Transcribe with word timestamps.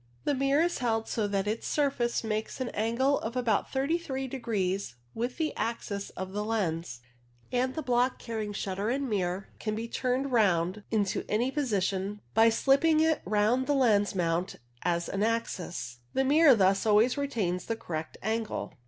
The 0.23 0.33
mirror 0.33 0.63
is 0.63 0.79
held 0.79 1.07
so 1.07 1.27
that 1.27 1.45
its 1.47 1.67
surface 1.67 2.23
makes 2.23 2.59
an 2.59 2.69
angle 2.69 3.19
of 3.19 3.35
about 3.35 3.71
33 3.71 4.27
degrees 4.27 4.95
with 5.13 5.37
the 5.37 5.55
axis 5.55 6.09
of 6.17 6.31
the 6.33 6.43
lens, 6.43 7.01
and 7.51 7.75
the 7.75 7.83
block 7.83 8.17
carrying 8.17 8.51
shutter 8.51 8.89
and 8.89 9.07
mirror 9.07 9.49
can 9.59 9.75
be 9.75 9.87
turned 9.87 10.31
round 10.31 10.81
into 10.89 11.23
any 11.29 11.51
position 11.51 12.19
by 12.33 12.49
slipping 12.49 12.99
it 12.99 13.21
round 13.25 13.67
the 13.67 13.75
lens 13.75 14.15
mount 14.15 14.55
as 14.81 15.07
an 15.07 15.21
axis. 15.21 15.99
The 16.15 16.23
mirror 16.25 16.55
thus 16.55 16.83
always 16.87 17.15
retains 17.15 17.65
the 17.65 17.75
correct 17.75 18.17
angle. 18.23 18.73